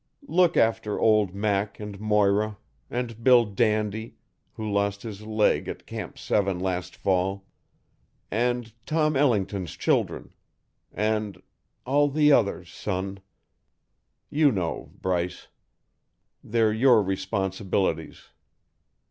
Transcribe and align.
Look 0.27 0.57
after 0.57 0.99
old 0.99 1.35
Mac 1.35 1.79
and 1.79 1.99
Moira 1.99 2.57
and 2.89 3.23
Bill 3.23 3.45
Dandy, 3.45 4.15
who 4.53 4.67
lost 4.67 5.03
his 5.03 5.21
leg 5.21 5.67
at 5.67 5.85
Camp 5.85 6.17
Seven 6.17 6.59
last 6.59 6.95
fall 6.95 7.45
and 8.31 8.73
Tom 8.87 9.15
Ellington's 9.15 9.73
children 9.77 10.33
and 10.91 11.39
all 11.85 12.09
the 12.09 12.31
others, 12.31 12.71
son. 12.73 13.19
You 14.31 14.51
know, 14.51 14.91
Bryce. 15.01 15.49
They're 16.43 16.73
your 16.73 17.03
responsibilities. 17.03 18.29